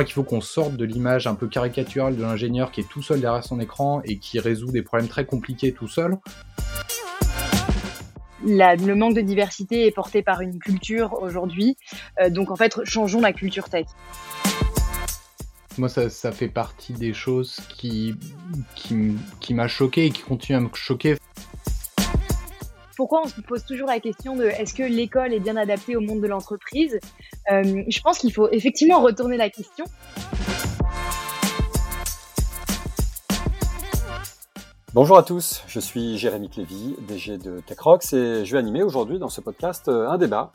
[0.00, 3.02] crois qu'il faut qu'on sorte de l'image un peu caricaturale de l'ingénieur qui est tout
[3.02, 6.16] seul derrière son écran et qui résout des problèmes très compliqués tout seul.
[8.42, 11.76] le manque de diversité est porté par une culture aujourd'hui.
[12.18, 13.88] Euh, donc en fait, changeons la culture tech.
[15.76, 18.14] Moi, ça, ça fait partie des choses qui,
[18.76, 21.18] qui, qui m'a choqué et qui continuent à me choquer
[23.00, 26.02] pourquoi on se pose toujours la question de est-ce que l'école est bien adaptée au
[26.02, 27.00] monde de l'entreprise?
[27.50, 29.84] Euh, Je pense qu'il faut effectivement retourner la question.
[34.92, 39.20] Bonjour à tous, je suis Jérémy Clévy, DG de TechRox et je vais animer aujourd'hui
[39.20, 40.50] dans ce podcast euh, un débat.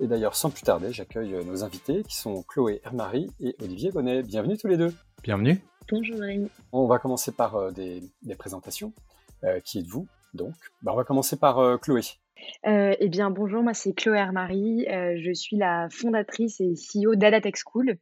[0.00, 3.90] Et d'ailleurs, sans plus tarder, j'accueille euh, nos invités qui sont Chloé Hermary et Olivier
[3.90, 4.22] Bonnet.
[4.22, 4.94] Bienvenue tous les deux.
[5.22, 5.62] Bienvenue.
[5.90, 6.50] Bonjour Jérémy.
[6.72, 8.02] On va commencer par des,
[8.36, 8.92] présentations.
[9.64, 12.02] qui êtes-vous donc, bah, on va commencer par euh, Chloé.
[12.66, 14.86] Euh, eh bien, bonjour, moi c'est Chloé Hermary.
[14.88, 17.98] Euh, je suis la fondatrice et CEO d'Adatech School.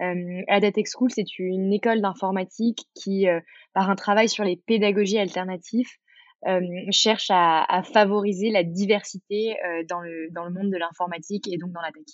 [0.00, 3.26] Euh, Adatech School, c'est une école d'informatique qui,
[3.74, 5.90] par un travail sur les pédagogies alternatives,
[6.90, 9.56] cherche à, à, favoriser la diversité
[9.88, 12.04] dans, le, dans le monde de l'informatique et donc dans la tech.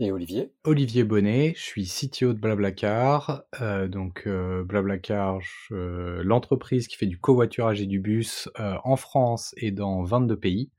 [0.00, 0.52] Et Olivier?
[0.62, 3.42] Olivier Bonnet, je suis CTO de Blablacar.
[3.60, 9.54] Euh, donc euh, Blablacar, l'entreprise qui fait du covoiturage et du bus euh, en France
[9.56, 10.70] et dans 22 pays.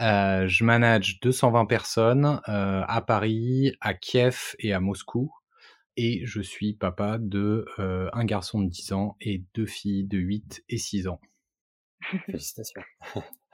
[0.00, 5.30] Euh, je manage 220 personnes euh, à Paris, à Kiev et à Moscou.
[5.98, 10.64] Et je suis papa de un garçon de 10 ans et deux filles de 8
[10.68, 11.20] et 6 ans.
[12.26, 12.82] Félicitations.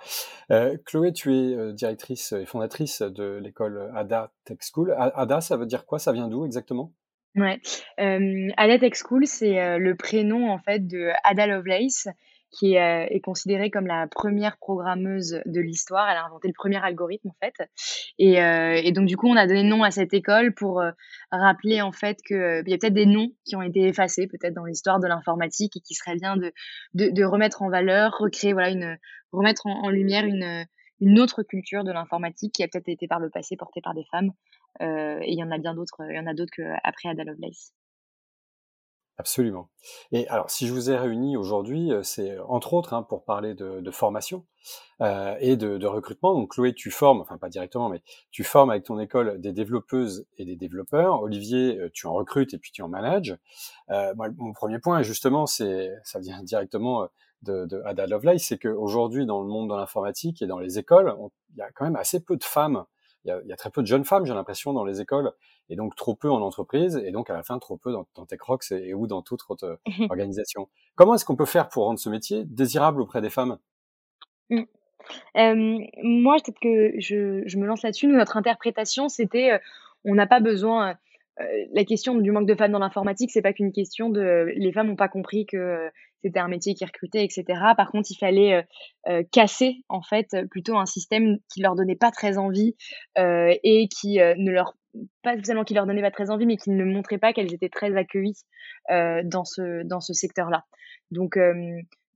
[0.51, 4.95] Euh, Chloé, tu es euh, directrice et fondatrice de l'école ADA Tech School.
[4.97, 5.99] ADA, ça veut dire quoi?
[5.99, 6.93] Ça vient d'où exactement?
[7.37, 12.09] Euh, ADA Tech School, c'est le prénom en fait de Ada Lovelace,
[12.53, 16.09] qui est, est, considérée comme la première programmeuse de l'histoire.
[16.11, 17.55] Elle a inventé le premier algorithme en fait.
[18.19, 20.83] Et, et, donc du coup, on a donné nom à cette école pour
[21.31, 24.55] rappeler en fait que il y a peut-être des noms qui ont été effacés peut-être
[24.55, 26.53] dans l'histoire de l'informatique et qui serait bien de,
[26.95, 28.99] de, de, remettre en valeur, recréer voilà une
[29.33, 30.67] remettre en, lumière une,
[31.01, 34.05] une autre culture de l'informatique qui a peut-être été par le passé portée par des
[34.11, 34.31] femmes.
[34.81, 37.25] Euh, et il y en a bien d'autres, il y en a d'autres qu'après Ada
[37.25, 37.73] Lovelace.
[39.19, 39.69] Absolument.
[40.11, 43.55] Et alors, si je vous ai réunis aujourd'hui, euh, c'est entre autres hein, pour parler
[43.55, 44.47] de, formation
[45.03, 46.35] euh, et de, recrutement.
[46.35, 50.27] Donc, Chloé, tu formes, enfin pas directement, mais tu formes avec ton école des développeuses
[50.39, 51.23] et des développeurs.
[51.23, 53.37] Olivier, euh, tu en recrutes et puis tu en manages.
[53.91, 57.07] Euh, mon premier point, justement, c'est, ça vient directement
[57.43, 61.15] de, de Ada Lovelace, c'est qu'aujourd'hui, dans le monde de l'informatique et dans les écoles,
[61.51, 62.85] il y a quand même assez peu de femmes.
[63.25, 65.33] Il y a, y a, très peu de jeunes femmes, j'ai l'impression, dans les écoles,
[65.69, 68.27] et donc trop peu en entreprise, et donc à la fin trop peu dans, dans
[68.27, 69.79] TechRox et, et, ou dans toute autre
[70.11, 70.69] organisation.
[70.95, 73.59] Comment est-ce qu'on peut faire pour rendre ce métier désirable auprès des femmes?
[74.51, 74.63] Mmh.
[75.37, 78.09] euh, Moi, peut-être que je, je, me lance là-dessus.
[78.09, 79.59] Notre interprétation, c'était, euh,
[80.05, 80.95] on n'a pas besoin euh,
[81.39, 84.89] la question du manque de femmes dans l'informatique, c'est pas qu'une question de les femmes
[84.89, 85.91] n'ont pas compris que
[86.23, 87.45] c'était un métier qui recrutait, etc.
[87.77, 88.63] Par contre, il fallait euh,
[89.09, 92.77] euh, casser en fait plutôt un système qui leur donnait pas très envie
[93.17, 94.75] et qui ne leur
[95.23, 97.71] pas seulement qui leur donnait pas très envie, mais qui ne montrait pas qu'elles étaient
[97.71, 98.39] très accueillies
[98.91, 100.65] dans ce dans ce secteur-là.
[101.11, 101.39] Donc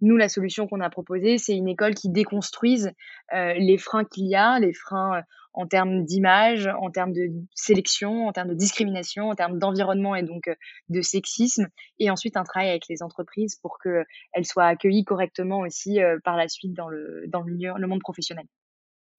[0.03, 2.93] nous, la solution qu'on a proposée, c'est une école qui déconstruise
[3.33, 5.23] les freins qu'il y a, les freins
[5.57, 10.23] en termes d'image, en termes de sélection, en termes de discrimination, en termes d'environnement et
[10.23, 10.55] donc euh,
[10.89, 11.67] de sexisme,
[11.99, 16.37] et ensuite un travail avec les entreprises pour qu'elles soient accueillies correctement aussi euh, par
[16.37, 18.47] la suite dans le, dans le, milieu, le monde professionnel.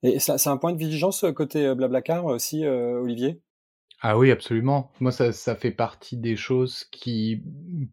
[0.03, 3.41] Et c'est un point de vigilance euh, côté Blablacar aussi, Olivier?
[4.01, 4.91] Ah oui, absolument.
[4.99, 7.41] Moi, ça, ça fait partie des choses qui,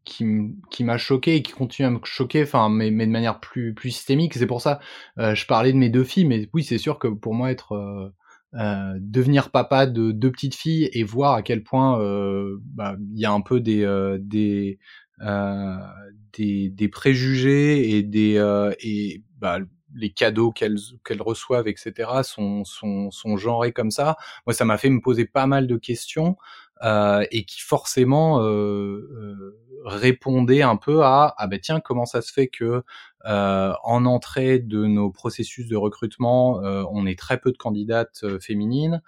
[0.04, 0.26] qui,
[0.70, 3.72] qui m'a choqué et qui continuent à me choquer, enfin, mais, mais de manière plus,
[3.72, 4.34] plus systémique.
[4.34, 4.80] C'est pour ça,
[5.18, 7.72] euh, je parlais de mes deux filles, mais oui, c'est sûr que pour moi, être
[7.72, 8.10] euh,
[8.54, 13.20] euh, devenir papa de deux petites filles et voir à quel point euh, bah, il
[13.20, 14.78] y a un peu des euh, des,
[16.32, 18.34] des, des préjugés et des
[18.80, 19.58] et bah,
[19.94, 24.16] les cadeaux qu'elles qu'elles reçoivent, etc., sont, sont, sont genrés comme ça.
[24.46, 26.36] Moi, ça m'a fait me poser pas mal de questions
[26.82, 32.22] euh, et qui forcément euh, euh, répondait un peu à ah ben tiens comment ça
[32.22, 32.82] se fait que
[33.26, 36.60] euh, en entrée de nos processus de recrutement
[36.90, 39.02] on est très peu de candidates féminines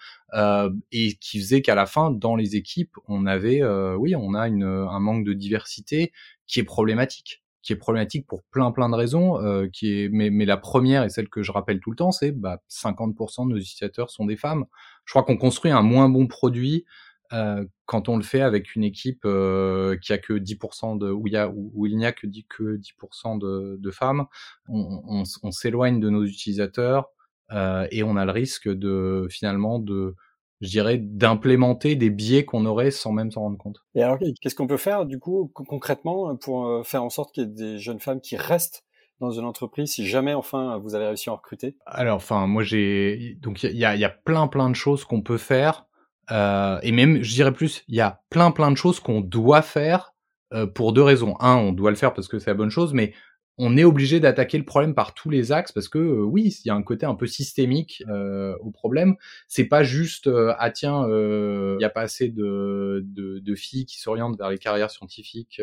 [0.93, 3.63] et qui faisait qu'à la fin dans les équipes on avait
[3.97, 6.13] oui on a une, un manque de diversité
[6.47, 10.31] qui est problématique qui est problématique pour plein plein de raisons, euh, qui est mais,
[10.31, 13.55] mais la première et celle que je rappelle tout le temps, c'est bah 50% de
[13.55, 14.67] nos utilisateurs sont des femmes.
[15.05, 16.85] Je crois qu'on construit un moins bon produit
[17.33, 21.27] euh, quand on le fait avec une équipe euh, qui a que 10% de où
[21.27, 24.27] il y a où, il n'y a que 10 que 10% de, de, femmes,
[24.69, 27.09] on, on, on s'éloigne de nos utilisateurs
[27.53, 30.15] euh, et on a le risque de finalement de
[30.63, 33.85] je dirais, d'implémenter des biais qu'on aurait sans même s'en rendre compte.
[33.95, 37.47] Et alors, qu'est-ce qu'on peut faire du coup concrètement pour faire en sorte qu'il y
[37.47, 38.87] ait des jeunes femmes qui restent
[39.21, 41.77] dans une entreprise si jamais enfin vous avez réussi à en recruter?
[41.87, 45.23] Alors, enfin, moi j'ai donc il y a, y a, plein plein de choses qu'on
[45.23, 45.86] peut faire
[46.31, 49.63] euh, et même je dirais plus, il y a plein plein de choses qu'on doit
[49.63, 50.15] faire
[50.53, 51.37] euh, pour deux raisons.
[51.41, 53.15] Un, on doit le faire parce que c'est la bonne chose, mais
[53.59, 56.69] on est obligé d'attaquer le problème par tous les axes parce que euh, oui, il
[56.69, 59.17] y a un côté un peu systémique euh, au problème.
[59.49, 63.87] C'est pas juste euh, ah tiens, il y a pas assez de, de, de filles
[63.87, 65.63] qui s'orientent vers les carrières scientifiques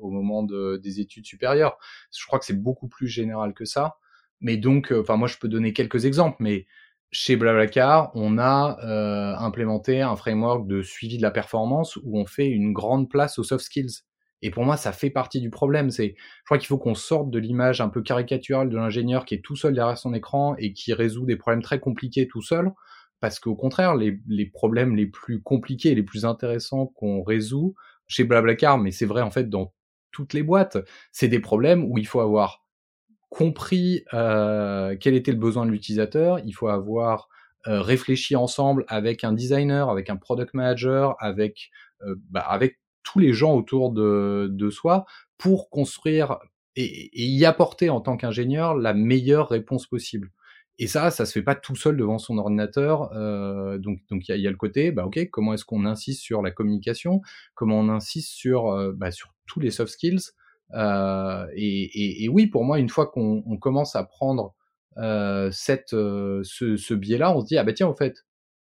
[0.00, 1.78] au moment de, des études supérieures.
[2.16, 3.96] Je crois que c'est beaucoup plus général que ça.
[4.40, 6.66] Mais donc, enfin moi je peux donner quelques exemples, mais
[7.10, 8.78] chez Blablacar, on a
[9.38, 13.44] implémenté un framework de suivi de la performance où on fait une grande place aux
[13.44, 14.02] soft skills.
[14.42, 15.90] Et pour moi, ça fait partie du problème.
[15.90, 19.34] C'est, je crois qu'il faut qu'on sorte de l'image un peu caricaturale de l'ingénieur qui
[19.34, 22.70] est tout seul derrière son écran et qui résout des problèmes très compliqués tout seul.
[23.20, 27.74] Parce qu'au contraire, les, les, problèmes les plus compliqués les plus intéressants qu'on résout
[28.08, 29.72] chez Blablacar, mais c'est vrai en fait dans
[30.12, 30.78] toutes les boîtes,
[31.12, 32.65] c'est des problèmes où il faut avoir
[33.28, 37.28] compris euh, quel était le besoin de l'utilisateur, il faut avoir
[37.66, 41.70] euh, réfléchi ensemble avec un designer, avec un product manager, avec
[42.02, 45.06] euh, bah, avec tous les gens autour de, de soi
[45.38, 46.38] pour construire
[46.76, 50.30] et, y apporter en tant qu'ingénieur la meilleure réponse possible.
[50.78, 53.10] Et ça, ça se fait pas tout seul devant son ordinateur.
[53.14, 55.86] Euh, donc, donc il y a, y a, le côté, bah ok, comment est-ce qu'on
[55.86, 57.22] insiste sur la communication,
[57.54, 60.32] comment on insiste sur, euh, bah, sur tous les soft skills?
[60.74, 64.54] Euh, et, et, et, oui, pour moi, une fois qu'on on commence à prendre
[64.98, 68.24] euh, cette, euh, ce, ce biais-là, on se dit ah bah tiens, en fait,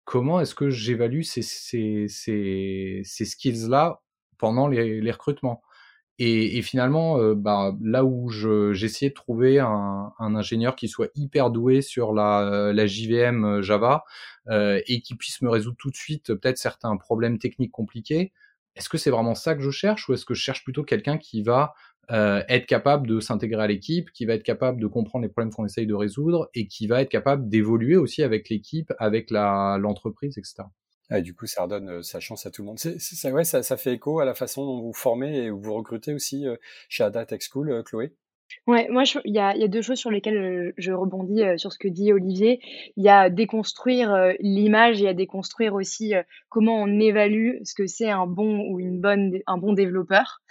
[0.05, 4.01] comment est-ce que j'évalue ces, ces, ces, ces skills-là
[4.37, 5.61] pendant les, les recrutements?
[6.19, 11.09] Et, et finalement, euh, bah, là où j'essayais de trouver un, un, ingénieur qui soit
[11.15, 14.03] hyper doué sur la, la JVM euh, Java
[14.49, 18.33] euh, et qui puisse me résoudre tout de suite peut-être certains problèmes techniques compliqués,
[18.75, 21.17] est-ce que c'est vraiment ça que je cherche ou est-ce que je cherche plutôt quelqu'un
[21.17, 21.73] qui va
[22.11, 25.53] euh, être capable de s'intégrer à l'équipe, qui va être capable de comprendre les problèmes
[25.53, 30.37] qu'on essaye de résoudre et qui va être capable d'évoluer aussi avec l'équipe, avec l'entreprise,
[30.37, 30.63] etc.
[31.09, 32.79] Ah, du coup, ça redonne euh, sa chance à tout le monde.
[32.79, 35.73] C'est, ça, ouais, ça, ça, fait écho à la façon dont vous formez et vous
[35.73, 36.57] recrutez aussi euh,
[36.89, 38.13] chez Ada Tech School, euh, Chloé?
[38.65, 42.11] Ouais, moi, il y a, deux choses sur lesquelles je, rebondis sur ce que dit
[42.11, 42.59] Olivier.
[42.97, 46.13] Il y a déconstruire l'image et a déconstruire aussi
[46.49, 50.41] comment on évalue ce que c'est un bon ou une bonne, un bon développeur.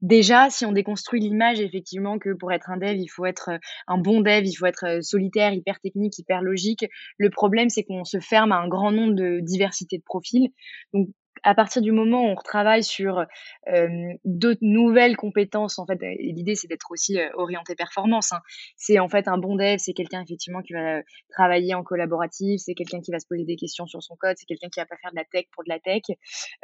[0.00, 3.50] Déjà, si on déconstruit l'image, effectivement, que pour être un dev, il faut être
[3.86, 6.86] un bon dev, il faut être solitaire, hyper technique, hyper logique.
[7.18, 10.50] Le problème, c'est qu'on se ferme à un grand nombre de diversité de profils.
[10.94, 11.08] Donc,
[11.42, 13.24] à partir du moment où on retravaille sur
[13.68, 13.88] euh,
[14.24, 18.32] d'autres nouvelles compétences, en fait, l'idée c'est d'être aussi orienté performance.
[18.32, 18.40] Hein.
[18.76, 21.00] C'est en fait un bon dev, c'est quelqu'un effectivement qui va
[21.30, 24.46] travailler en collaboratif, c'est quelqu'un qui va se poser des questions sur son code, c'est
[24.46, 26.02] quelqu'un qui va pas faire de la tech pour de la tech.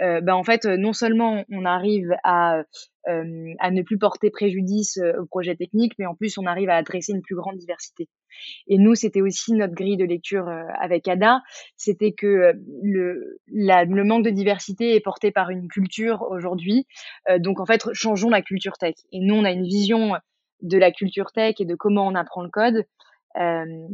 [0.00, 2.62] Euh, ben en fait, non seulement on arrive à
[3.08, 6.76] euh, à ne plus porter préjudice au projet technique, mais en plus on arrive à
[6.76, 8.08] adresser une plus grande diversité.
[8.66, 11.42] Et nous, c'était aussi notre grille de lecture euh, avec Ada,
[11.76, 12.52] c'était que
[12.82, 16.86] le, la, le manque de diversité est porté par une culture aujourd'hui.
[17.38, 18.94] donc en fait, changeons la culture tech.
[19.12, 20.14] Et nous, on a une vision
[20.62, 22.84] de la culture tech et de comment on apprend le code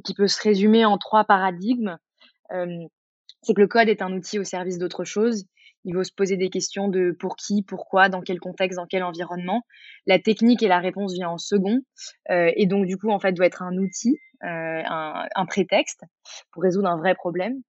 [0.05, 1.97] qui peut se résumer en trois paradigmes.
[2.51, 5.47] c'est que le code est un outil au service d'autre chose
[5.85, 9.03] il faut se poser des questions de pour qui, pourquoi, dans quel contexte, dans quel
[9.03, 9.63] environnement.
[10.07, 11.81] La technique et la réponse vient en second.
[12.31, 16.03] Euh, et donc, du coup, en fait, doit être un outil, euh, un, prétexte
[16.53, 17.61] pour résoudre un vrai problème.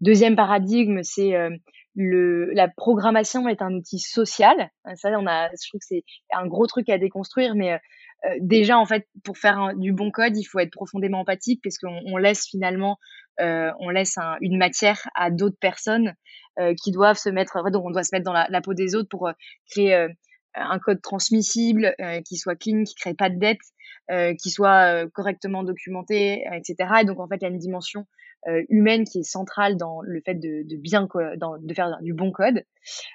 [0.00, 1.50] Deuxième paradigme, c'est euh,
[1.96, 4.70] la programmation est un outil social.
[4.94, 7.78] Ça, on a, je trouve que c'est un gros truc à déconstruire, mais
[8.26, 11.78] euh, déjà en fait pour faire du bon code il faut être profondément empathique parce
[11.78, 12.98] qu'on on laisse finalement
[13.40, 16.12] euh, on laisse un, une matière à d'autres personnes
[16.58, 19.08] euh, qui doivent se mettre donc on doit se mettre dans la, peau des autres
[19.08, 19.32] pour euh,
[19.70, 20.08] créer euh,
[20.54, 26.44] un code transmissible qui soit clean qui crée pas de dette qui soit correctement documenté
[26.52, 28.06] etc et donc en fait il y a une dimension
[28.68, 32.64] humaine qui est centrale dans le fait de, de bien de faire du bon code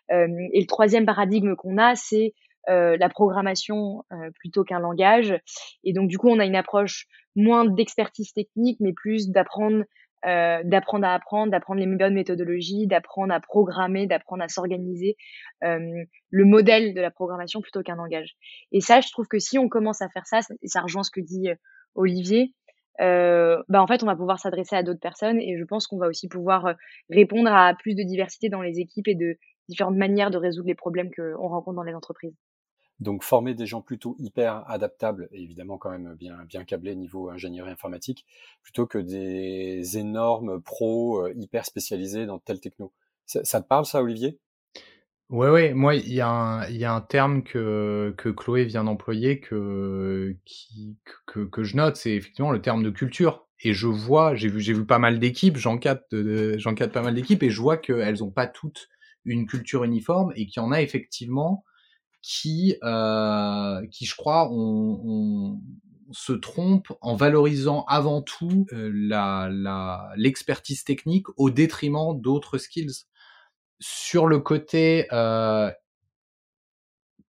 [0.10, 2.34] et le troisième paradigme qu'on a c'est
[2.68, 5.36] euh, la programmation euh, plutôt qu'un langage.
[5.84, 9.84] Et donc du coup, on a une approche moins d'expertise technique, mais plus d'apprendre
[10.26, 15.18] euh, d'apprendre à apprendre, d'apprendre les bonnes méthodologies, d'apprendre à programmer, d'apprendre à s'organiser,
[15.64, 18.36] euh, le modèle de la programmation plutôt qu'un langage.
[18.72, 21.12] Et ça, je trouve que si on commence à faire ça, et ça rejoint ce
[21.12, 21.50] que dit
[21.96, 22.54] Olivier,
[23.02, 25.98] euh, bah en fait, on va pouvoir s'adresser à d'autres personnes et je pense qu'on
[25.98, 26.76] va aussi pouvoir
[27.10, 30.76] répondre à plus de diversité dans les équipes et de différentes manières de résoudre les
[30.76, 32.36] problèmes qu'on rencontre dans les entreprises.
[33.00, 37.72] Donc former des gens plutôt hyper adaptables évidemment quand même bien bien câblés niveau ingénierie
[37.72, 38.26] informatique,
[38.64, 42.94] plutôt que des énormes pros euh, hyper spécialisés dans telle techno.
[43.26, 44.40] Ça, te parle ça, Olivier?
[45.30, 48.66] Ouais, ouais, moi, il y, a un, il y a un terme que, que Chloé
[48.66, 50.38] vient d'employer que,
[51.26, 53.48] que, que je note, c'est effectivement le terme de culture.
[53.62, 56.04] Et je vois, j'ai vu, j'ai vu pas mal d'équipes, j'encadre,
[56.58, 58.90] j'encadre pas mal d'équipes, et je vois qu'elles ont pas toutes
[59.24, 61.64] une culture uniforme, et qu'il y en a effectivement
[62.26, 65.62] qui, euh, qui je crois, on, on,
[66.12, 73.06] se trompe en valorisant avant tout euh, la, la, l'expertise technique au détriment d'autres skills.
[73.80, 75.72] Sur le côté euh,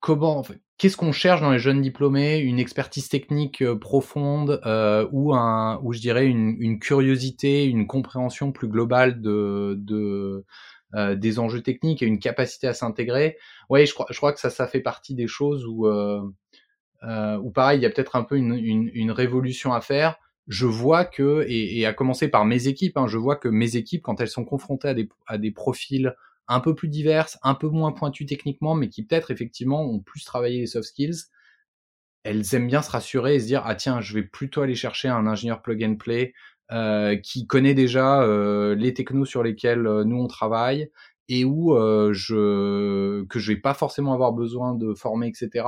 [0.00, 0.44] comment
[0.78, 2.38] qu'est-ce qu'on cherche dans les jeunes diplômés?
[2.38, 7.86] Une expertise technique euh, profonde euh, ou un ou je dirais une, une, curiosité une
[7.86, 10.44] compréhension plus globale de, de
[10.94, 13.38] euh, des enjeux techniques et une capacité à s'intégrer.
[13.70, 16.22] Ouais je crois je crois que ça ça fait partie des choses où euh,
[17.02, 20.16] euh, où pareil il y a peut-être un peu une, une, une révolution à faire.
[20.48, 23.74] Je vois que, et, et, à commencer par mes équipes, hein, je vois que mes
[23.74, 26.14] équipes, quand elles sont confrontées à des, à des profils
[26.46, 30.24] un peu plus diverses, un peu moins pointues techniquement, mais qui peut-être effectivement ont plus
[30.24, 31.16] travaillé les soft skills,
[32.22, 35.08] elles aiment bien se rassurer et se dire ah tiens je vais plutôt aller chercher
[35.08, 36.34] un ingénieur plug and play
[37.22, 40.90] qui connaît déjà euh, les technos sur lesquels euh, nous on travaille
[41.28, 45.66] et où euh, je que je vais pas forcément avoir besoin de former etc.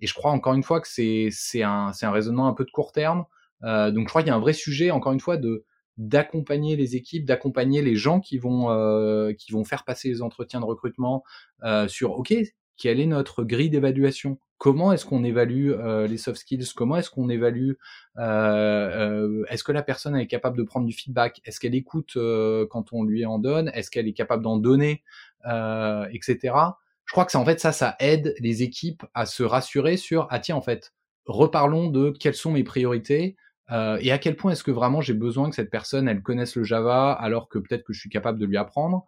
[0.00, 2.64] Et je crois encore une fois que c'est c'est un c'est un raisonnement un peu
[2.64, 3.24] de court terme.
[3.64, 5.64] Euh, donc je crois qu'il y a un vrai sujet encore une fois de
[5.96, 10.60] d'accompagner les équipes, d'accompagner les gens qui vont euh, qui vont faire passer les entretiens
[10.60, 11.24] de recrutement
[11.64, 12.34] euh, sur OK,
[12.78, 14.38] quelle est notre grille d'évaluation?
[14.56, 16.72] Comment est-ce qu'on évalue euh, les soft skills?
[16.74, 17.72] Comment est-ce qu'on évalue
[18.16, 21.40] euh, euh, Est-ce que la personne est capable de prendre du feedback?
[21.44, 22.18] Est-ce qu'elle écoute
[22.70, 23.70] quand on lui en donne?
[23.74, 25.02] Est-ce qu'elle est capable d'en donner,
[25.44, 26.54] etc.
[27.04, 30.26] Je crois que ça en fait ça, ça aide les équipes à se rassurer sur
[30.30, 30.92] ah tiens en fait
[31.24, 33.36] reparlons de quelles sont mes priorités
[33.70, 36.54] euh, et à quel point est-ce que vraiment j'ai besoin que cette personne elle connaisse
[36.56, 39.06] le Java alors que peut-être que je suis capable de lui apprendre.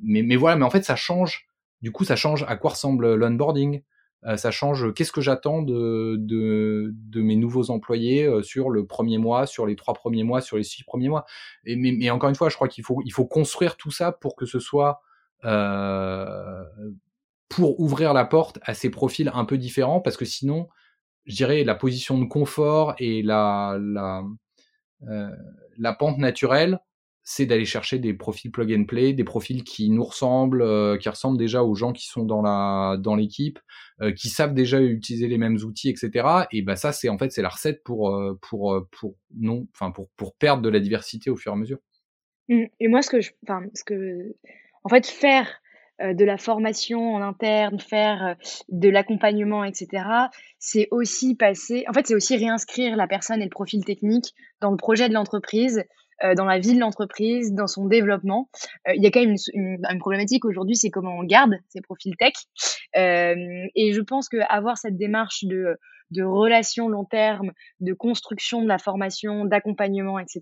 [0.00, 1.47] Mais voilà, mais en fait ça change.
[1.82, 3.82] Du coup, ça change à quoi ressemble l'onboarding.
[4.24, 9.46] Euh, ça change qu'est-ce que j'attends de, mes nouveaux employés euh, sur le premier mois,
[9.46, 11.24] sur les trois premiers mois, sur les six premiers mois.
[11.64, 14.44] Mais, encore une fois, je crois qu'il faut, il faut construire tout ça pour que
[14.44, 15.00] ce soit
[15.44, 16.64] euh,
[17.48, 20.68] pour ouvrir la porte à ces profils un peu différents, parce que sinon,
[21.26, 24.22] je dirais, la position de confort et la, la,
[25.08, 25.30] euh,
[25.78, 26.80] la pente naturelle,
[27.30, 31.10] c'est d'aller chercher des profils plug and play, des profils qui nous ressemblent, euh, qui
[31.10, 33.58] ressemblent déjà aux gens qui sont dans la dans l'équipe,
[34.00, 36.26] euh, qui savent déjà utiliser les mêmes outils, etc.
[36.52, 39.90] Et ben ça, c'est en fait c'est la recette pour euh, pour pour non, enfin
[39.90, 41.76] pour pour perdre de la diversité au fur et à mesure.
[42.48, 42.64] Mmh.
[42.80, 44.34] Et moi, ce que je, enfin, ce que,
[44.84, 45.60] en fait, faire
[46.00, 48.36] de la formation en interne, faire
[48.68, 50.04] de l'accompagnement, etc.
[50.58, 54.70] C'est aussi passer, en fait, c'est aussi réinscrire la personne et le profil technique dans
[54.70, 55.84] le projet de l'entreprise,
[56.36, 58.48] dans la vie de l'entreprise, dans son développement.
[58.92, 62.16] il y a quand même une, une, problématique aujourd'hui, c'est comment on garde ces profils
[62.16, 62.32] tech.
[62.94, 65.78] et je pense qu'avoir cette démarche de
[66.10, 70.40] de relations long terme, de construction de la formation, d'accompagnement, etc.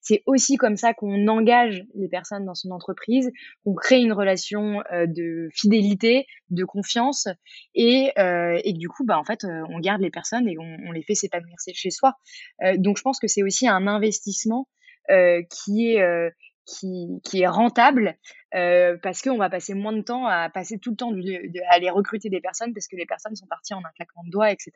[0.00, 3.30] C'est aussi comme ça qu'on engage les personnes dans son entreprise,
[3.64, 7.28] qu'on crée une relation euh, de fidélité, de confiance,
[7.74, 10.76] et, euh, et du coup, bah en fait, euh, on garde les personnes et on,
[10.86, 12.14] on les fait s'épanouir chez soi.
[12.62, 14.75] Euh, donc, je pense que c'est aussi un investissement euh,
[15.08, 16.32] qui est
[16.66, 18.16] qui, qui est rentable
[18.54, 21.74] euh, parce qu'on va passer moins de temps à passer tout le temps de, à
[21.74, 24.50] aller recruter des personnes parce que les personnes sont parties en un claquement de doigts,
[24.50, 24.72] etc.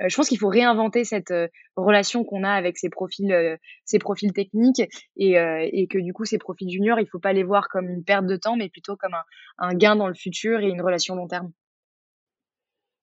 [0.00, 3.56] Euh, je pense qu'il faut réinventer cette euh, relation qu'on a avec ces profils, euh,
[3.84, 4.82] ces profils techniques
[5.16, 7.88] et, euh, et, que du coup ces profils juniors, il faut pas les voir comme
[7.88, 9.24] une perte de temps, mais plutôt comme un,
[9.58, 11.52] un gain dans le futur et une relation long terme.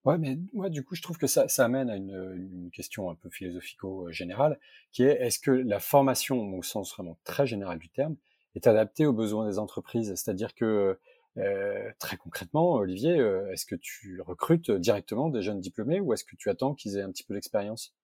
[0.06, 3.16] Ouais, mais moi, du coup, je trouve que ça, ça amène à une, question un
[3.16, 4.60] peu philosophico-générale,
[4.92, 8.16] qui est est-ce que la formation, au sens vraiment très général du terme,
[8.54, 10.14] est adaptée aux besoins des entreprises?
[10.16, 11.00] C'est-à-dire que,
[11.38, 16.24] euh, très concrètement, Olivier, euh, est-ce que tu recrutes directement des jeunes diplômés ou est-ce
[16.24, 17.96] que tu attends qu'ils aient un petit peu d'expérience?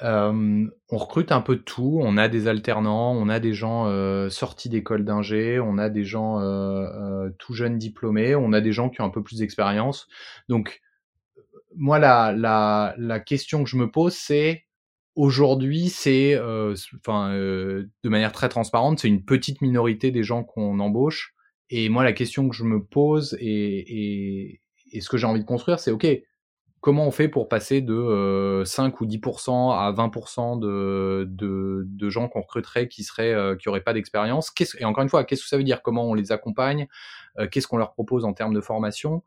[0.00, 1.98] On recrute un peu de tout.
[2.02, 3.88] On a des alternants, on a des gens
[4.30, 6.40] sortis d'école d'ingé, on a des gens
[7.38, 10.08] tout jeunes diplômés, on a des gens qui ont un peu plus d'expérience.
[10.48, 10.80] Donc,
[11.76, 14.64] moi, la, la, question que je me pose, c'est
[15.16, 21.34] aujourd'hui, c'est, enfin, de manière très transparente, c'est une petite minorité des gens qu'on embauche.
[21.70, 24.60] Et moi, la question que je me pose et
[25.00, 26.06] ce que j'ai envie de construire, c'est OK
[26.84, 32.10] comment on fait pour passer de euh, 5 ou 10% à 20% de, de, de,
[32.10, 34.52] gens qu'on recruterait qui seraient euh, qui auraient pas d'expérience?
[34.78, 35.80] Et encore une fois, qu'est-ce que ça veut dire?
[35.80, 36.86] Comment on les accompagne?
[37.38, 39.22] Euh, Qu'est-ce qu'on leur propose en termes de formation?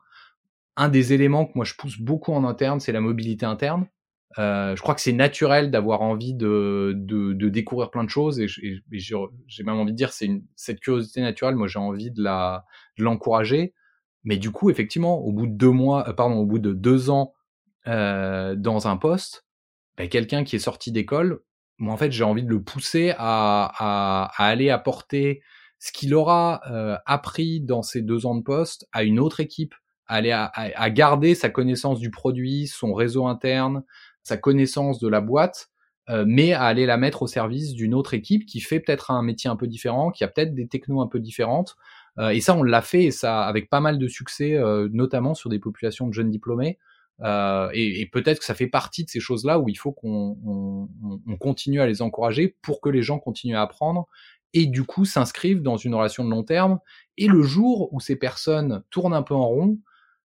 [0.76, 3.88] Un des éléments que moi je pousse beaucoup en interne, c'est la mobilité interne.
[4.38, 8.38] Euh, je crois que c'est naturel d'avoir envie de, de, de, découvrir plein de choses
[8.38, 11.56] et, j'ai même envie de dire c'est cette curiosité naturelle.
[11.56, 12.64] Moi, j'ai envie de la
[12.98, 13.74] de l'encourager.
[14.22, 17.34] Mais du coup, effectivement, au bout de deux mois, pardon, au bout de deux ans
[17.88, 19.46] euh, dans un poste,
[19.96, 21.40] ben, quelqu'un qui est sorti d'école,
[21.78, 25.42] moi en fait, j'ai envie de le pousser à, à, à aller apporter
[25.78, 29.74] ce qu'il aura euh, appris dans ces deux ans de poste à une autre équipe,
[30.06, 33.84] à aller à, à garder sa connaissance du produit, son réseau interne,
[34.22, 35.70] sa connaissance de la boîte,
[36.10, 39.22] euh, mais à aller la mettre au service d'une autre équipe qui fait peut-être un
[39.22, 41.76] métier un peu différent, qui a peut-être des technos un peu différentes.
[42.18, 45.34] Euh, et ça, on l'a fait, et ça avec pas mal de succès, euh, notamment
[45.34, 46.78] sur des populations de jeunes diplômés.
[47.24, 50.88] Et, et peut-être que ça fait partie de ces choses-là où il faut qu'on on,
[51.26, 54.06] on continue à les encourager pour que les gens continuent à apprendre
[54.54, 56.78] et du coup s'inscrivent dans une relation de long terme.
[57.16, 59.78] Et le jour où ces personnes tournent un peu en rond,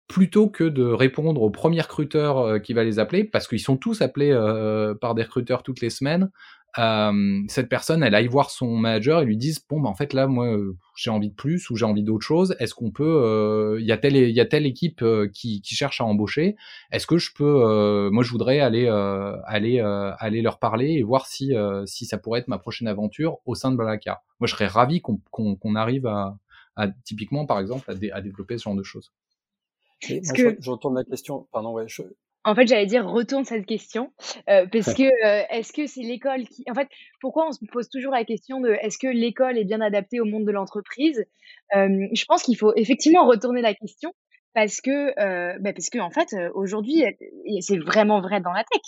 [0.08, 3.76] plutôt que de répondre au premier recruteur euh, qui va les appeler, parce qu'ils sont
[3.76, 6.30] tous appelés euh, par des recruteurs toutes les semaines,
[6.78, 10.12] euh, cette personne, elle aille voir son manager et lui dise bon, bah, en fait
[10.12, 10.56] là, moi,
[10.96, 12.54] j'ai envie de plus ou j'ai envie d'autre chose.
[12.58, 16.00] Est-ce qu'on peut, il y a telle, il y a telle équipe qui, qui cherche
[16.00, 16.56] à embaucher.
[16.92, 18.88] Est-ce que je peux, moi, je voudrais aller,
[19.46, 21.54] aller, aller leur parler et voir si,
[21.86, 24.22] si ça pourrait être ma prochaine aventure au sein de Blablacar.
[24.40, 26.36] Moi, je serais ravi qu'on qu'on arrive à,
[26.76, 29.12] à, typiquement, par exemple, à, à développer ce genre de choses
[30.00, 30.56] que...
[30.60, 31.46] je, retourne la question.
[31.52, 31.86] Pardon, ouais.
[32.44, 34.12] En fait, j'allais dire retourne cette question
[34.48, 36.88] euh, parce que euh, est-ce que c'est l'école qui, en fait,
[37.20, 40.24] pourquoi on se pose toujours la question de est-ce que l'école est bien adaptée au
[40.24, 41.24] monde de l'entreprise
[41.76, 44.12] euh, Je pense qu'il faut effectivement retourner la question
[44.54, 45.14] parce que,
[45.60, 47.04] bah parce que en fait, aujourd'hui,
[47.60, 48.80] c'est vraiment vrai dans la tech,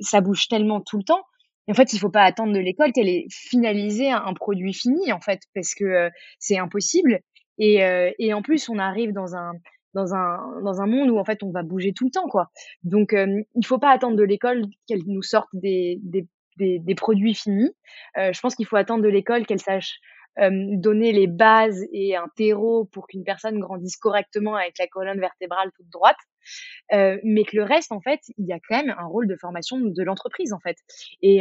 [0.00, 1.22] ça bouge tellement tout le temps.
[1.68, 4.72] Et en fait, il faut pas attendre de l'école qu'elle ait finalisé un, un, produit
[4.72, 6.10] fini, en fait, parce que
[6.40, 7.20] c'est impossible.
[7.58, 7.80] Et,
[8.18, 9.52] et en plus, on arrive dans un
[9.94, 12.50] dans un dans un monde où en fait on va bouger tout le temps quoi.
[12.82, 17.34] Donc euh, il faut pas attendre de l'école qu'elle nous sorte des des, des, produits
[17.34, 17.70] finis.
[18.16, 19.98] Euh, je pense qu'il faut attendre de l'école qu'elle sache
[20.40, 25.20] euh, donner les bases et un terreau pour qu'une personne grandisse correctement avec la colonne
[25.20, 26.16] vertébrale toute droite.
[26.92, 29.36] Euh, mais que le reste, en fait, il y a quand même un rôle de
[29.36, 30.76] formation de l'entreprise, en fait.
[31.22, 31.40] Et,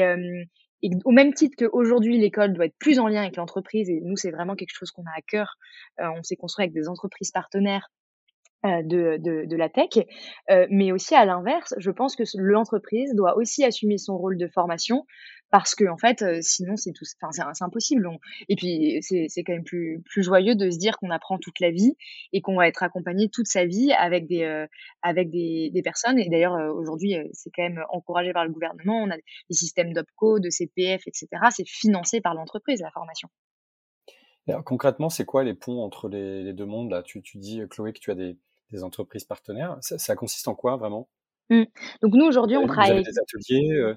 [0.82, 4.16] et au même titre qu'aujourd'hui, l'école doit être plus en lien avec l'entreprise, et nous,
[4.16, 5.58] c'est vraiment quelque chose qu'on a à cœur.
[6.00, 7.90] On s'est construit avec des entreprises partenaires
[8.64, 10.06] de, de, de, la tech,
[10.50, 14.48] euh, mais aussi à l'inverse, je pense que l'entreprise doit aussi assumer son rôle de
[14.48, 15.06] formation
[15.52, 18.10] parce que en fait, euh, sinon c'est tout, enfin c'est impossible.
[18.48, 21.72] Et puis c'est quand même plus plus joyeux de se dire qu'on apprend toute la
[21.72, 21.96] vie
[22.32, 24.66] et qu'on va être accompagné toute sa vie avec des
[25.02, 26.18] avec des, des personnes.
[26.18, 29.04] Et d'ailleurs aujourd'hui c'est quand même encouragé par le gouvernement.
[29.04, 31.28] On a des systèmes d'opco, de CPF, etc.
[31.52, 33.28] C'est financé par l'entreprise la formation.
[34.66, 37.02] Concrètement, c'est quoi les ponts entre les, les deux mondes là?
[37.02, 38.38] Tu, tu dis Chloé que tu as des
[38.74, 39.78] des entreprises partenaires.
[39.82, 41.08] Ça, consiste en quoi vraiment?
[41.50, 41.64] Mmh.
[42.02, 43.74] Donc nous aujourd'hui on travaille avec des ateliers.
[43.74, 43.96] Euh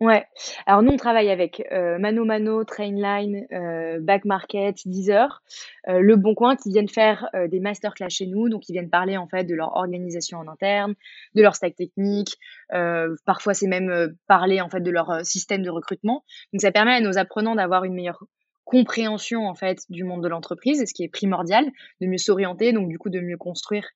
[0.00, 0.24] ouais.
[0.64, 5.42] Alors nous on travaille avec euh, Mano Mano, Trainline, euh, Back Market, Deezer,
[5.86, 8.48] Le Bon Coin qui viennent faire des masterclass chez nous.
[8.48, 10.94] Donc ils viennent parler en fait de leur organisation en interne,
[11.34, 12.36] de leur stack technique.
[12.70, 16.24] parfois c'est même parler en fait de leur système de recrutement.
[16.52, 18.24] Donc ça permet à nos apprenants d'avoir une meilleure
[18.66, 21.64] compréhension en fait du monde de l'entreprise, ce qui est primordial,
[22.02, 23.86] de mieux s'orienter, donc du coup de mieux construire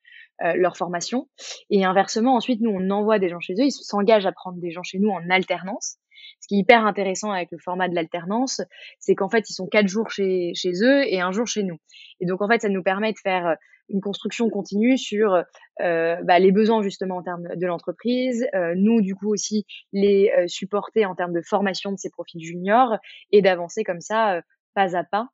[0.42, 1.28] euh, leur formation.
[1.68, 4.70] Et inversement, ensuite, nous, on envoie des gens chez eux, ils s'engagent à prendre des
[4.70, 5.96] gens chez nous en alternance.
[6.40, 8.62] Ce qui est hyper intéressant avec le format de l'alternance,
[9.00, 11.76] c'est qu'en fait, ils sont quatre jours chez, chez eux et un jour chez nous.
[12.20, 13.54] Et donc, en fait, ça nous permet de faire euh,
[13.90, 19.16] une construction continue sur euh, bah, les besoins justement en termes de l'entreprise, nous du
[19.16, 22.96] coup aussi les supporter en termes de formation de ces profils juniors
[23.32, 24.42] et d'avancer comme ça
[24.74, 25.28] pas à pas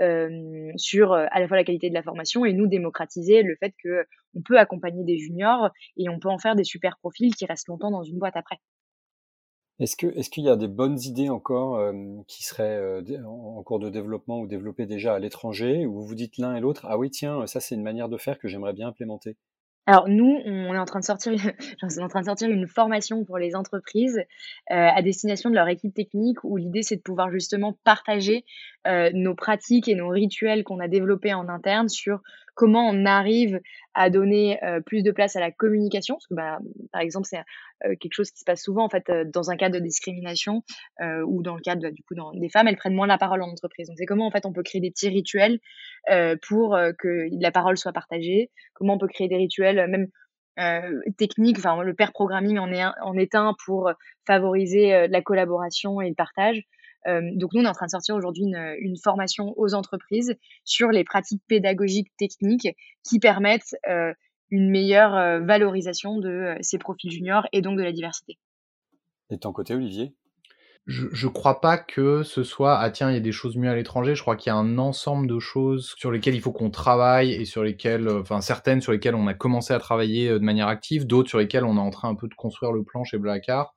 [0.00, 3.74] euh, sur à la fois la qualité de la formation et nous démocratiser le fait
[3.82, 7.46] que on peut accompagner des juniors et on peut en faire des super profils qui
[7.46, 8.58] restent longtemps dans une boîte après.
[9.78, 9.96] Est-ce
[10.30, 11.92] qu'il y a des bonnes idées encore euh,
[12.28, 16.14] qui seraient euh, en cours de développement ou développées déjà à l'étranger où vous vous
[16.14, 18.74] dites l'un et l'autre ah oui tiens ça c'est une manière de faire que j'aimerais
[18.74, 19.36] bien implémenter
[19.86, 21.32] alors nous, on est en train de sortir,
[21.82, 24.24] en train de sortir une formation pour les entreprises euh,
[24.74, 28.44] à destination de leur équipe technique où l'idée c'est de pouvoir justement partager
[28.86, 32.22] euh, nos pratiques et nos rituels qu'on a développés en interne sur
[32.54, 33.60] comment on arrive
[33.94, 36.58] à donner euh, plus de place à la communication parce que bah,
[36.92, 37.38] par exemple c'est
[37.84, 40.62] euh, quelque chose qui se passe souvent en fait euh, dans un cas de discrimination
[41.26, 43.88] ou dans le cadre du coup des femmes elles prennent moins la parole en entreprise.
[43.88, 45.58] Donc c'est comment en fait on peut créer des petits rituels
[46.48, 48.50] pour que la parole soit partagée.
[48.74, 50.08] Comment on peut créer des rituels même
[51.16, 53.90] techniques, enfin le pair programming en est, un, en est un pour
[54.26, 56.62] favoriser la collaboration et le partage.
[57.06, 60.34] Euh, donc nous, on est en train de sortir aujourd'hui une, une, formation aux entreprises
[60.64, 62.68] sur les pratiques pédagogiques techniques
[63.02, 64.12] qui permettent euh,
[64.50, 68.38] une meilleure valorisation de ces profils juniors et donc de la diversité.
[69.30, 70.14] Et de ton côté, Olivier?
[70.86, 73.70] Je, je crois pas que ce soit ah tiens il y a des choses mieux
[73.70, 74.16] à l'étranger.
[74.16, 77.32] Je crois qu'il y a un ensemble de choses sur lesquelles il faut qu'on travaille
[77.32, 80.44] et sur lesquelles, euh, enfin certaines sur lesquelles on a commencé à travailler euh, de
[80.44, 83.04] manière active, d'autres sur lesquelles on est en train un peu de construire le plan
[83.04, 83.76] chez Blackard.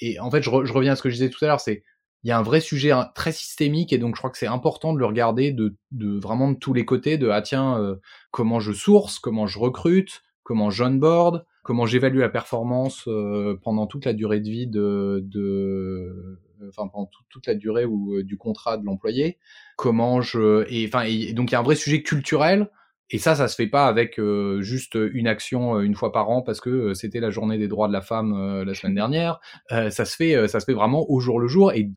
[0.00, 1.84] Et en fait, je, je, reviens à ce que je disais tout à l'heure, c'est
[2.22, 4.46] il y a un vrai sujet hein, très systémique et donc je crois que c'est
[4.46, 5.74] important de le regarder de,
[6.20, 7.18] vraiment de tous les côtés.
[7.18, 7.96] De ah tiens euh,
[8.30, 14.04] comment je source, comment je recrute, comment j'onboard, comment j'évalue la performance euh, pendant toute
[14.04, 18.76] la durée de vie de, de enfin pendant toute la durée ou euh, du contrat
[18.76, 19.38] de l'employé,
[19.76, 22.70] comment je et enfin et donc il y a un vrai sujet culturel
[23.12, 26.30] et ça, ça se fait pas avec euh, juste une action euh, une fois par
[26.30, 29.40] an parce que euh, c'était la journée des droits de la femme la semaine dernière.
[29.68, 31.72] ça se fait, ça se fait vraiment au jour le jour.
[31.72, 31.90] Et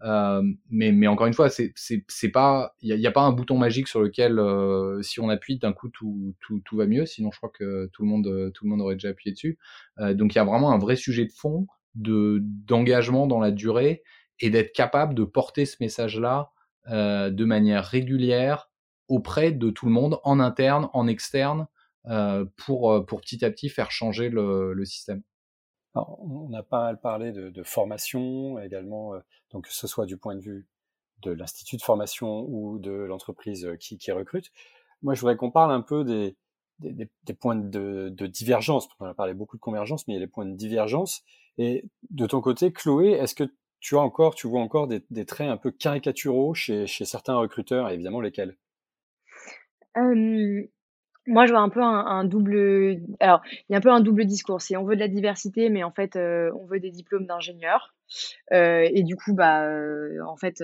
[0.69, 3.88] mais, mais encore une fois, c'est c'est pas, il y a, pas un bouton magique
[3.88, 4.41] sur lequel
[5.04, 7.06] si on appuie d'un coup tout, tout, tout va mieux.
[7.06, 9.60] Sinon, je crois que tout le monde tout le monde aurait déjà appuyé dessus.
[9.99, 14.04] donc il y a vraiment un vrai sujet de fond de d'engagement dans la durée
[14.39, 16.49] et d'être capable de porter ce message là
[16.88, 18.69] de manière régulière
[19.08, 21.68] auprès de tout le monde, en interne, en externe,
[22.08, 25.24] euh, pour, euh, pour petit à petit faire changer le, système.
[25.96, 29.20] On a pas mal parlé de, formation également, euh,
[29.52, 30.68] donc que ce soit du point de vue
[31.22, 34.52] de l'institut de formation ou de l'entreprise qui, recrute.
[35.02, 36.36] Moi, je voudrais qu'on parle un peu des,
[37.39, 38.89] points de, divergence.
[39.00, 41.24] On a parlé beaucoup de convergence, mais il y a les points de divergence.
[41.58, 43.46] Et de ton côté, Chloé, est-ce que
[43.80, 47.36] tu as encore, tu vois encore des, des traits un peu caricaturaux chez, chez certains
[47.36, 48.58] recruteurs, et évidemment lesquels?
[49.96, 54.26] Moi, je vois un peu un double alors, il y a un peu un double
[54.26, 54.62] discours.
[54.62, 57.96] C'est on veut de la diversité, mais en fait, on veut des diplômes d'ingénieurs.
[58.52, 59.66] et du coup, bah,
[60.28, 60.64] en fait,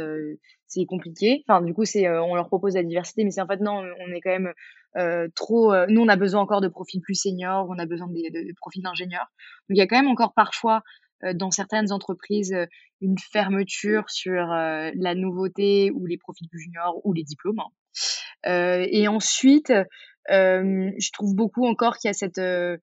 [0.68, 1.44] c'est compliqué.
[1.48, 4.12] Enfin, du coup, c'est, on leur propose la diversité, mais c'est en fait non, on
[4.12, 4.54] est quand même,
[5.36, 8.54] trop, nous, on a besoin encore de profils plus seniors, on a besoin de de
[8.58, 9.32] profils d'ingénieurs.
[9.70, 10.84] Donc il y a quand même encore parfois,
[11.36, 12.56] dans certaines entreprises,
[13.02, 17.72] une fermeture sur, la nouveauté ou les profils plus juniors ou les diplômes, hein.
[18.46, 22.78] Euh, et ensuite, euh, je trouve beaucoup encore qu'il y a cette euh,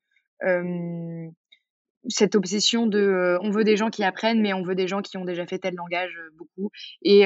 [2.08, 5.16] cette obsession de on veut des gens qui apprennent mais on veut des gens qui
[5.16, 6.70] ont déjà fait tel langage beaucoup
[7.02, 7.24] et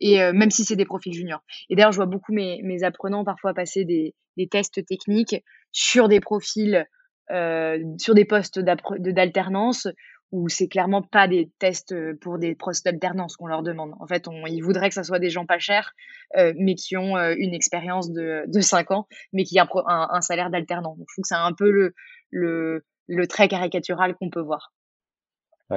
[0.00, 1.42] et même si c'est des profils juniors.
[1.68, 5.36] Et d'ailleurs, je vois beaucoup mes, mes apprenants parfois passer des, des tests techniques
[5.72, 6.86] sur des profils,
[7.28, 9.88] sur des postes d'alternance
[10.32, 13.92] où c'est clairement pas des tests euh, pour des postes d'alternance qu'on leur demande.
[14.00, 15.94] En fait, on, ils voudraient que ça soit des gens pas chers,
[16.36, 20.08] euh, mais qui ont euh, une expérience de, de 5 ans, mais qui ont un,
[20.10, 20.96] un, salaire d'alternant.
[20.96, 21.94] Donc, je trouve que c'est un peu le,
[22.30, 24.72] le, le trait caricatural qu'on peut voir.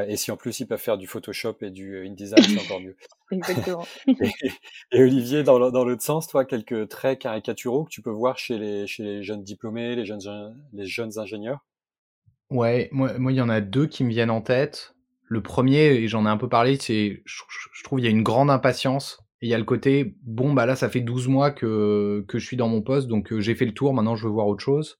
[0.07, 2.97] et si en plus ils peuvent faire du Photoshop et du InDesign, c'est encore mieux.
[3.31, 3.85] Exactement.
[4.91, 8.87] et, Olivier, dans l'autre sens, toi, quelques traits caricaturaux que tu peux voir chez les,
[8.87, 11.63] chez les jeunes diplômés, les jeunes, les jeunes ingénieurs?
[12.49, 14.95] Ouais, moi, moi, il y en a deux qui me viennent en tête.
[15.25, 18.23] Le premier, et j'en ai un peu parlé, c'est, je, trouve, il y a une
[18.23, 19.19] grande impatience.
[19.41, 22.39] Et il y a le côté, bon, bah là, ça fait 12 mois que, que
[22.39, 24.47] je suis dans mon poste, donc euh, j'ai fait le tour, maintenant je veux voir
[24.47, 24.97] autre chose.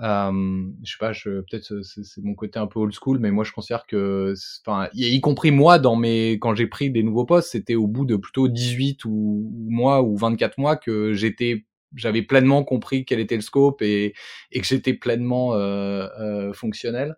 [0.00, 3.52] Euh, je sais pas, peut-être c'est mon côté un peu old school, mais moi je
[3.52, 4.34] considère que,
[4.66, 8.06] enfin, y, compris moi, dans mes, quand j'ai pris des nouveaux postes, c'était au bout
[8.06, 13.20] de plutôt 18 ou, ou mois ou 24 mois que j'étais j'avais pleinement compris quel
[13.20, 14.14] était le scope et,
[14.52, 17.16] et que j'étais pleinement euh, euh, fonctionnel.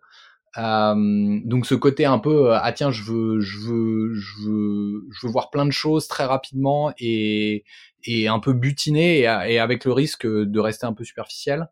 [0.57, 5.25] Euh, donc ce côté un peu ah tiens je veux je veux je veux je
[5.25, 7.63] veux voir plein de choses très rapidement et
[8.03, 11.69] et un peu butiné et, et avec le risque de rester un peu superficiel.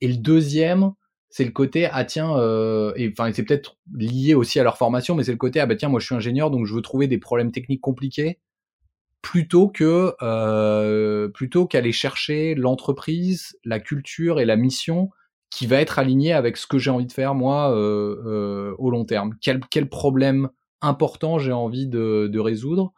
[0.00, 0.92] Et le deuxième
[1.34, 5.16] c'est le côté ah tiens euh, et enfin c'est peut-être lié aussi à leur formation
[5.16, 7.08] mais c'est le côté ah bah tiens moi je suis ingénieur donc je veux trouver
[7.08, 8.38] des problèmes techniques compliqués
[9.24, 15.08] plutôt que euh, plutôt qu'aller chercher l'entreprise, la culture et la mission
[15.48, 18.90] qui va être alignée avec ce que j'ai envie de faire moi euh, euh, au
[18.90, 19.34] long terme.
[19.40, 20.50] Quel, quel problème
[20.82, 22.92] important j'ai envie de, de résoudre.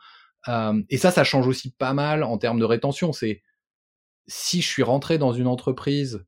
[0.89, 3.13] Et ça, ça change aussi pas mal en termes de rétention.
[3.13, 3.43] C'est
[4.29, 6.25] si je suis rentré dans une entreprise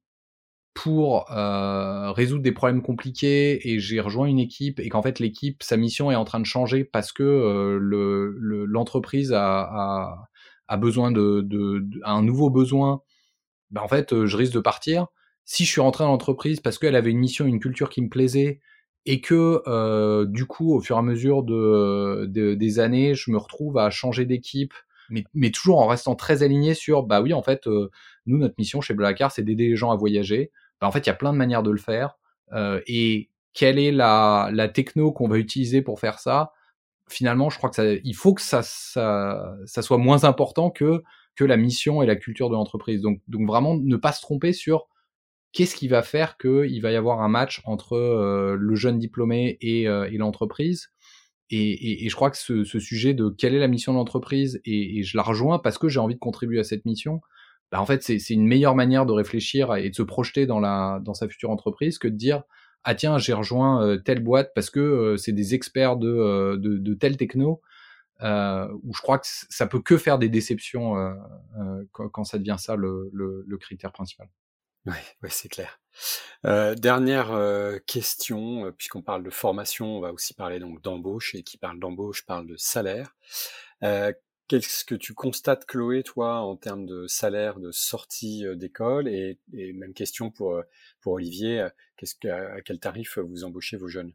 [0.74, 5.62] pour euh, résoudre des problèmes compliqués et j'ai rejoint une équipe et qu'en fait l'équipe,
[5.62, 10.28] sa mission est en train de changer parce que euh, l'entreprise le, a, a,
[10.68, 13.02] a, besoin de, de, un nouveau besoin,
[13.70, 15.09] ben en fait je risque de partir.
[15.44, 18.09] Si je suis rentré dans l'entreprise parce qu'elle avait une mission, une culture qui me
[18.09, 18.61] plaisait
[19.07, 23.31] et que euh, du coup au fur et à mesure de, de, des années, je
[23.31, 24.74] me retrouve à changer d'équipe,
[25.09, 27.90] mais, mais, toujours en restant très aligné sur bah oui en fait euh,
[28.28, 31.06] nous notre mission chez Blackar c'est d'aider les gens à voyager bah, en fait, il
[31.06, 32.18] y a plein de manières de le faire.
[32.52, 36.52] Euh, et quelle est la, la techno qu'on va utiliser pour faire ça?
[37.08, 41.02] Finalement, je crois que il faut que ça, ça, soit moins important que
[41.36, 43.00] que la mission et la culture de l'entreprise.
[43.00, 44.88] Donc, donc vraiment ne pas se tromper sur
[45.52, 47.96] qu'est-ce qui va faire qu'il va y avoir un match entre
[48.58, 50.90] le jeune diplômé et, et l'entreprise
[51.50, 55.02] et, et, je crois que ce, sujet de quelle est la mission de l'entreprise, et,
[55.02, 57.22] je la rejoins parce que j'ai envie de contribuer à cette mission,
[57.70, 61.28] bah en fait, c'est une meilleure manière de réfléchir et de se projeter dans, sa
[61.28, 62.42] future entreprise que de dire
[62.85, 66.57] ah tiens j'ai rejoint euh, telle boîte parce que euh, c'est des experts de, euh,
[66.57, 67.61] de, de telle techno
[68.22, 70.94] euh, où je crois que ça peut que faire des déceptions
[71.92, 74.28] quand, ça devient ça le, critère principal.
[74.87, 75.81] Oui, ouais, c'est clair.
[76.42, 81.78] Dernière question, puisqu'on parle de formation, on va aussi parler donc d'embauche, et qui parle
[81.78, 83.14] d'embauche parle de salaire.
[84.52, 89.38] Euh, Qu'est-ce que tu constates, Chloé, toi, en termes de salaire de sortie d'école et,
[89.52, 90.62] même question pour,
[91.00, 94.12] pour Olivier, que, à quel tarif vous embauchez vos jeunes?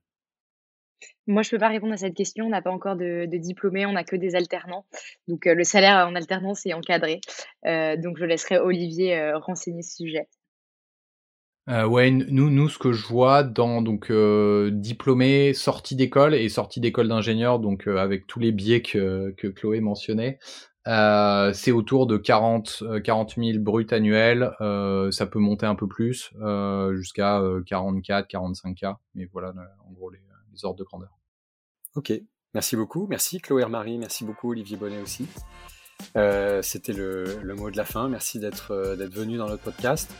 [1.27, 2.45] Moi, je peux pas répondre à cette question.
[2.45, 4.85] On n'a pas encore de diplômés, on n'a que des alternants.
[5.27, 7.19] Donc, le salaire en alternance est encadré.
[7.63, 10.27] donc, je laisserai Olivier renseigner ce sujet.
[11.69, 15.53] Euh, ouais, nous, nous, ce que je vois dans donc euh, diplômé,
[15.91, 20.39] d'école et sortie d'école d'ingénieur, donc euh, avec tous les biais que, que Chloé mentionnait,
[20.87, 24.51] euh, c'est autour de 40, 40 000 bruts annuels.
[25.11, 26.33] ça peut monter un peu plus,
[26.91, 28.85] jusqu'à 44, 45 k.
[29.15, 29.53] Mais voilà,
[29.87, 30.19] en gros, les,
[30.63, 31.17] ordres de grandeur.
[31.95, 32.11] Ok,
[32.53, 33.07] merci beaucoup.
[33.09, 35.27] Merci Chloé Marie, merci beaucoup Olivier Bonnet aussi.
[36.61, 38.09] C'était le, le, mot de la fin.
[38.09, 40.13] Merci d'être venu dans notre podcast.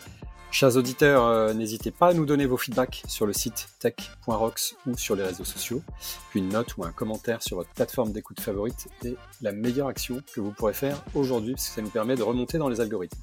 [0.54, 4.96] Chers auditeurs, euh, n'hésitez pas à nous donner vos feedbacks sur le site tech.rocks ou
[4.96, 5.82] sur les réseaux sociaux.
[6.30, 10.22] Puis une note ou un commentaire sur votre plateforme d'écoute favorite est la meilleure action
[10.32, 13.20] que vous pourrez faire aujourd'hui parce que ça nous permet de remonter dans les algorithmes.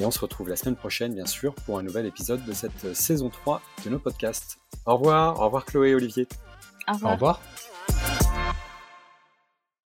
[0.00, 2.94] Et on se retrouve la semaine prochaine, bien sûr, pour un nouvel épisode de cette
[2.94, 4.58] saison 3 de nos podcasts.
[4.86, 6.26] Au revoir, au revoir Chloé et Olivier.
[6.88, 7.12] Au revoir.
[7.12, 7.42] Au revoir.